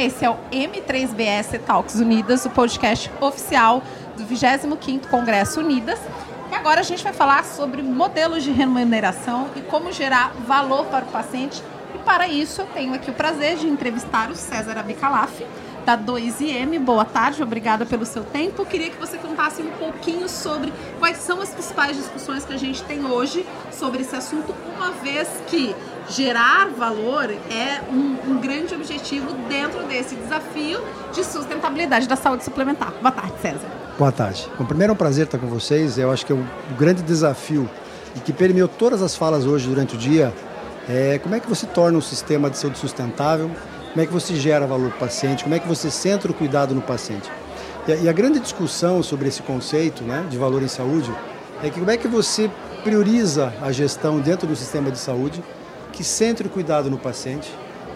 [0.00, 3.82] Esse é o M3BS Talks Unidas, o podcast oficial
[4.16, 5.98] do 25º Congresso Unidas.
[6.50, 11.04] E agora a gente vai falar sobre modelos de remuneração e como gerar valor para
[11.04, 11.62] o paciente.
[11.94, 15.42] E para isso eu tenho aqui o prazer de entrevistar o César Abicalaf,
[15.90, 16.78] da 2IM.
[16.80, 18.64] Boa tarde, obrigada pelo seu tempo.
[18.64, 22.82] Queria que você contasse um pouquinho sobre quais são as principais discussões que a gente
[22.84, 25.74] tem hoje sobre esse assunto, uma vez que
[26.08, 30.80] gerar valor é um, um grande objetivo dentro desse desafio
[31.12, 32.92] de sustentabilidade da saúde suplementar.
[33.00, 33.68] Boa tarde, César.
[33.98, 34.48] Boa tarde.
[34.58, 35.98] Bom, primeiro é um prazer estar com vocês.
[35.98, 36.46] Eu acho que é um,
[36.78, 37.68] grande desafio
[38.14, 40.32] e que permeou todas as falas hoje durante o dia
[40.88, 43.50] é como é que você torna um sistema de saúde sustentável
[43.90, 46.34] como é que você gera valor para o paciente, como é que você centra o
[46.34, 47.30] cuidado no paciente.
[48.02, 51.12] E a, grande discussão sobre esse conceito né, de valor em saúde
[51.62, 52.48] é que como é que você
[52.84, 55.42] prioriza a gestão dentro do sistema de saúde,
[55.92, 57.52] que centre o cuidado no paciente,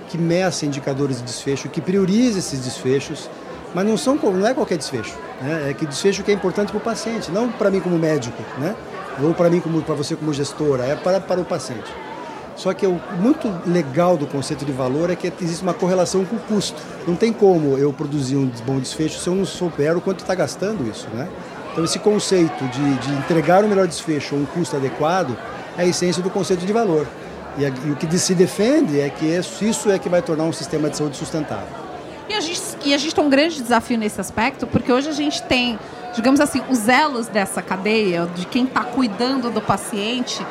[0.09, 3.31] que meça indicadores de desfecho, que priorize esses desfechos,
[3.73, 5.71] mas não, são, não é qualquer desfecho, né?
[5.71, 8.75] é que desfecho que é importante para o paciente, não para mim como médico, né?
[9.23, 11.93] ou para mim como para você como gestora, é para, para o paciente.
[12.57, 16.37] Só que o muito legal do conceito de valor é que existe uma correlação com
[16.37, 16.81] o custo.
[17.07, 20.35] Não tem como eu produzir um bom desfecho se eu não souber o quanto está
[20.35, 21.29] gastando isso, né?
[21.73, 25.37] Então esse conceito de, de entregar o melhor desfecho a um custo adequado
[25.77, 27.07] é a essência do conceito de valor.
[27.59, 30.89] E, e o que se defende é que isso é que vai tornar um sistema
[30.89, 31.85] de saúde sustentável.
[32.29, 35.13] E a gente, e a gente tem um grande desafio nesse aspecto, porque hoje a
[35.13, 35.79] gente tem,
[36.15, 40.45] digamos assim, os elos dessa cadeia, de quem está cuidando do paciente,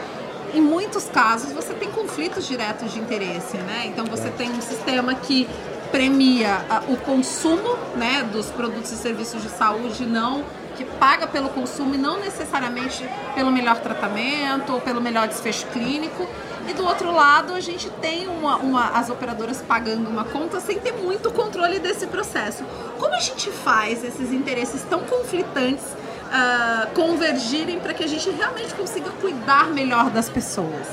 [0.54, 3.86] em muitos casos você tem conflitos diretos de interesse, né?
[3.88, 5.48] Então você tem um sistema que
[5.92, 10.44] premia o consumo, né, dos produtos e serviços de saúde, não
[10.76, 16.28] que paga pelo consumo e não necessariamente pelo melhor tratamento ou pelo melhor desfecho clínico.
[16.68, 20.80] E do outro lado, a gente tem uma, uma, as operadoras pagando uma conta sem
[20.80, 22.64] ter muito controle desse processo.
[22.98, 25.86] Como a gente faz esses interesses tão conflitantes
[26.34, 30.88] uh, convergirem para que a gente realmente consiga cuidar melhor das pessoas?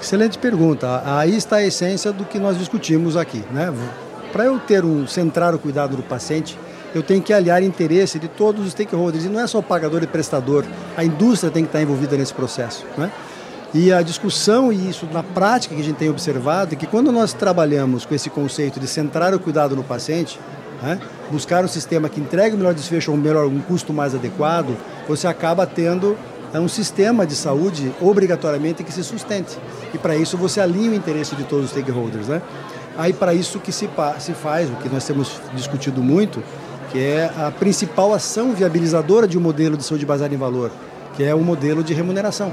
[0.00, 1.02] Excelente pergunta.
[1.04, 3.44] Aí está a essência do que nós discutimos aqui.
[3.52, 3.72] Né?
[4.32, 6.58] Para eu ter um centrar o cuidado do paciente,
[6.92, 9.24] eu tenho que aliar interesse de todos os stakeholders.
[9.24, 10.64] E não é só pagador e prestador,
[10.96, 12.84] a indústria tem que estar envolvida nesse processo.
[12.98, 13.12] Né?
[13.72, 17.10] E a discussão e isso na prática que a gente tem observado é que quando
[17.12, 20.38] nós trabalhamos com esse conceito de centrar o cuidado no paciente,
[20.82, 20.98] né?
[21.30, 24.76] buscar um sistema que entregue o melhor desfecho ou melhor, um custo mais adequado,
[25.08, 26.16] você acaba tendo
[26.52, 29.58] é, um sistema de saúde obrigatoriamente que se sustente.
[29.94, 32.28] E para isso você alinha o interesse de todos os stakeholders.
[32.28, 32.42] Né?
[32.98, 33.88] Aí para isso que se,
[34.18, 36.42] se faz, o que nós temos discutido muito,
[36.90, 40.70] que é a principal ação viabilizadora de um modelo de saúde baseado em valor,
[41.16, 42.52] que é o modelo de remuneração.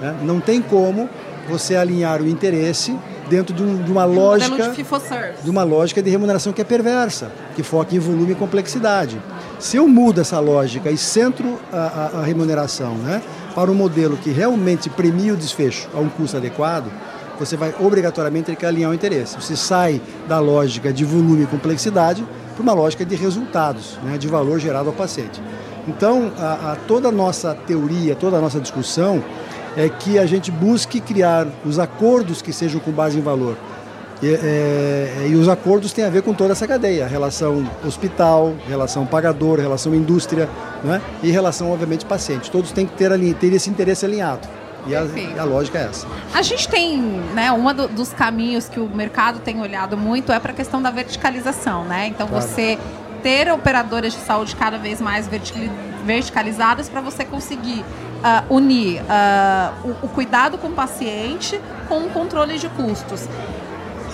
[0.00, 0.16] Né?
[0.22, 1.08] Não tem como
[1.48, 2.96] você alinhar o interesse
[3.28, 7.30] dentro de, um, de uma lógica de, de, uma lógica de remuneração que é perversa,
[7.54, 9.20] que foca em volume e complexidade.
[9.58, 13.22] Se eu mudo essa lógica e centro a, a, a remuneração né,
[13.54, 16.90] para um modelo que realmente premia o desfecho a um custo adequado,
[17.38, 19.36] você vai obrigatoriamente ter que alinhar o interesse.
[19.36, 24.26] Você sai da lógica de volume e complexidade para uma lógica de resultados, né, de
[24.26, 25.42] valor gerado ao paciente.
[25.86, 29.22] Então, a, a toda a nossa teoria, toda a nossa discussão
[29.76, 33.56] é que a gente busque criar os acordos que sejam com base em valor.
[34.22, 39.04] E, é, e, os acordos têm a ver com toda essa cadeia, relação hospital, relação
[39.04, 40.48] pagador, relação indústria
[40.82, 41.02] né?
[41.22, 42.50] e relação, obviamente, paciente.
[42.50, 44.48] Todos têm que ter, ter esse interesse alinhado.
[44.86, 45.04] E a,
[45.38, 46.06] a, lógica é essa.
[46.32, 46.96] A gente tem,
[47.34, 50.80] né, um do, dos caminhos que o mercado tem olhado muito é para a questão
[50.80, 52.06] da verticalização, né?
[52.06, 52.46] Então claro.
[52.46, 52.78] você
[53.22, 55.26] ter operadoras de saúde cada vez mais
[56.06, 62.10] verticalizadas para você conseguir uh, unir uh, o, o, cuidado com o paciente com o
[62.10, 63.28] controle de custos.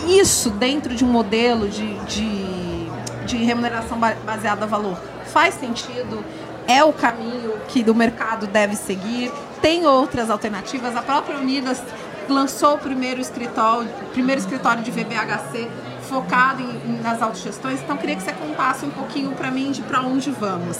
[0.08, 2.86] Isso dentro de um modelo de, de,
[3.26, 6.24] de remuneração baseada a valor faz sentido?
[6.66, 9.32] É o caminho que o mercado deve seguir?
[9.60, 10.96] Tem outras alternativas?
[10.96, 11.82] A própria Unidas
[12.28, 15.68] lançou o primeiro escritório, primeiro escritório de VBHC
[16.02, 17.80] focado em, nas autogestões.
[17.80, 20.78] Então, queria que você contasse um pouquinho para mim de para onde vamos.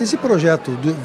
[0.00, 0.96] Esse projeto do,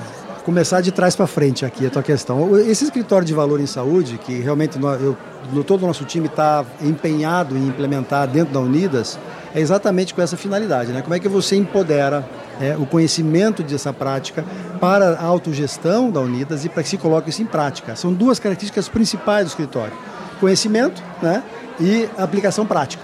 [0.44, 2.58] começar de trás para frente aqui a tua questão.
[2.58, 5.16] Esse escritório de valor em saúde, que realmente eu,
[5.64, 9.20] todo o nosso time está empenhado em implementar dentro da Unidas,
[9.54, 10.92] é exatamente com essa finalidade.
[10.92, 11.02] Né?
[11.02, 12.28] Como é que você empodera
[12.60, 14.44] é, o conhecimento dessa prática
[14.80, 17.96] para a autogestão da Unidas e para que se coloque isso em prática.
[17.96, 19.94] São duas características principais do escritório.
[20.40, 21.44] Conhecimento né,
[21.80, 23.04] e aplicação prática.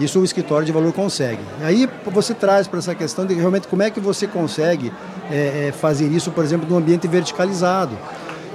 [0.00, 1.42] Isso o escritório de valor consegue.
[1.60, 4.90] Aí você traz para essa questão de realmente como é que você consegue
[5.30, 7.94] é, é, fazer isso, por exemplo, num ambiente verticalizado.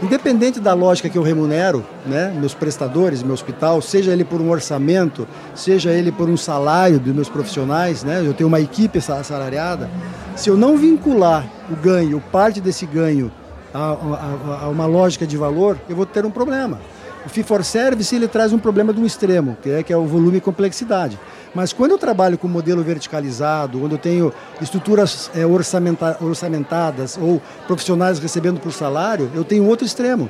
[0.02, 4.50] Independente da lógica que eu remunero, né, meus prestadores, meu hospital, seja ele por um
[4.50, 9.90] orçamento, seja ele por um salário dos meus profissionais, né, eu tenho uma equipe assalariada,
[10.36, 13.32] se eu não vincular o ganho, parte desse ganho,
[13.74, 16.78] a, a, a uma lógica de valor, eu vou ter um problema.
[17.26, 19.98] O fee for service ele traz um problema de um extremo, que é, que é
[19.98, 21.20] o volume e complexidade.
[21.56, 24.32] Mas quando eu trabalho com modelo verticalizado, quando eu tenho
[24.62, 30.30] estruturas é, orçamenta, orçamentadas ou profissionais recebendo por salário, eu tenho outro extremo,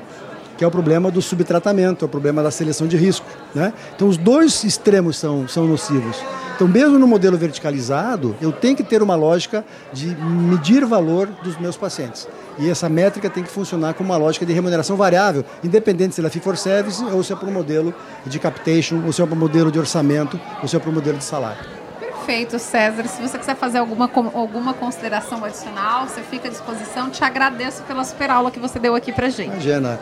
[0.57, 3.25] que é o problema do subtratamento, é o problema da seleção de risco.
[3.53, 3.74] Né?
[3.94, 6.24] Então os dois extremos são, são nocivos.
[6.56, 11.57] Então, mesmo no modelo verticalizado, eu tenho que ter uma lógica de medir valor dos
[11.57, 12.30] meus pacientes.
[12.57, 16.30] E essa métrica tem que funcionar como uma lógica de remuneração variável, independente se ela
[16.30, 17.94] é fee for service ou se é para um modelo
[18.25, 20.94] de captation, ou se é para um modelo de orçamento, ou se é para um
[20.94, 21.62] modelo de salário.
[22.00, 23.06] Perfeito, César.
[23.06, 27.10] Se você quiser fazer alguma, alguma consideração adicional, você fica à disposição.
[27.10, 29.51] Te agradeço pela super aula que você deu aqui para gente.
[29.51, 30.00] Imagina.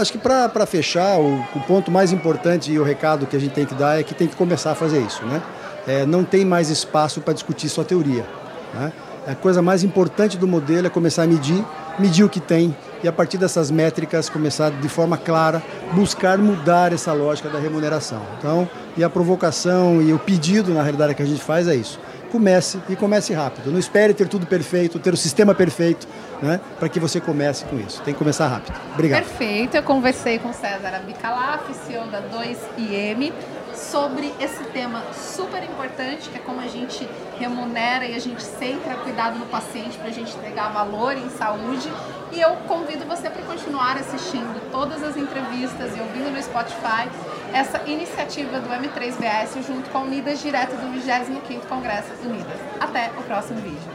[0.00, 3.52] Acho que para fechar, o, o ponto mais importante e o recado que a gente
[3.52, 5.42] tem que dar é que tem que começar a fazer isso, né?
[5.86, 8.26] É, não tem mais espaço para discutir sua teoria.
[8.74, 8.92] Né?
[9.26, 11.64] A coisa mais importante do modelo é começar a medir,
[11.98, 15.62] medir o que tem e a partir dessas métricas começar de forma clara
[15.92, 18.22] buscar mudar essa lógica da remuneração.
[18.38, 21.98] Então, e a provocação e o pedido na realidade que a gente faz é isso.
[22.30, 23.72] Comece e comece rápido.
[23.72, 26.06] Não espere ter tudo perfeito, ter o sistema perfeito,
[26.40, 28.00] né, para que você comece com isso.
[28.02, 28.74] Tem que começar rápido.
[28.94, 29.24] Obrigado.
[29.24, 29.76] Perfeito.
[29.76, 33.32] Eu conversei com César Abicalaf, CEO da 2IM
[33.80, 38.92] sobre esse tema super importante, que é como a gente remunera e a gente centra
[38.92, 41.90] é cuidado no paciente para a gente entregar valor em saúde.
[42.30, 47.08] E eu convido você para continuar assistindo todas as entrevistas e ouvindo no Spotify
[47.52, 52.60] essa iniciativa do M3BS junto com Unidas direto do 25º Congresso Unidas.
[52.78, 53.90] Até o próximo vídeo.